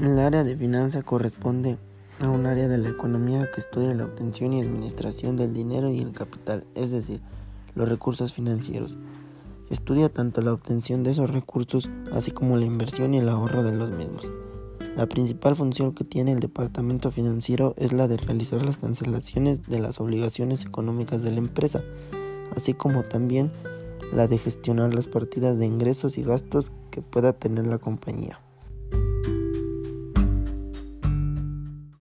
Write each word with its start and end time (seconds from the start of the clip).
El 0.00 0.18
área 0.18 0.42
de 0.42 0.56
finanza 0.56 1.02
corresponde 1.02 1.78
a 2.18 2.28
un 2.28 2.46
área 2.46 2.66
de 2.66 2.78
la 2.78 2.88
economía 2.88 3.48
que 3.52 3.60
estudia 3.60 3.94
la 3.94 4.06
obtención 4.06 4.52
y 4.52 4.60
administración 4.60 5.36
del 5.36 5.54
dinero 5.54 5.88
y 5.88 6.00
el 6.00 6.10
capital, 6.10 6.64
es 6.74 6.90
decir, 6.90 7.20
los 7.76 7.88
recursos 7.88 8.32
financieros. 8.32 8.98
Estudia 9.70 10.08
tanto 10.08 10.42
la 10.42 10.52
obtención 10.52 11.04
de 11.04 11.12
esos 11.12 11.30
recursos, 11.30 11.88
así 12.12 12.32
como 12.32 12.56
la 12.56 12.64
inversión 12.64 13.14
y 13.14 13.18
el 13.18 13.28
ahorro 13.28 13.62
de 13.62 13.70
los 13.70 13.92
mismos. 13.92 14.28
La 14.96 15.06
principal 15.06 15.54
función 15.54 15.92
que 15.92 16.02
tiene 16.02 16.32
el 16.32 16.40
departamento 16.40 17.12
financiero 17.12 17.74
es 17.76 17.92
la 17.92 18.08
de 18.08 18.16
realizar 18.16 18.66
las 18.66 18.78
cancelaciones 18.78 19.62
de 19.62 19.78
las 19.78 20.00
obligaciones 20.00 20.64
económicas 20.64 21.22
de 21.22 21.30
la 21.30 21.38
empresa, 21.38 21.84
así 22.56 22.74
como 22.74 23.04
también 23.04 23.52
la 24.12 24.26
de 24.26 24.38
gestionar 24.38 24.92
las 24.92 25.06
partidas 25.06 25.56
de 25.56 25.66
ingresos 25.66 26.18
y 26.18 26.24
gastos 26.24 26.72
que 26.90 27.00
pueda 27.00 27.32
tener 27.32 27.68
la 27.68 27.78
compañía. 27.78 28.40